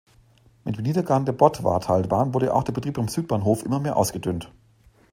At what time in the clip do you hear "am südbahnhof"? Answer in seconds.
2.97-3.61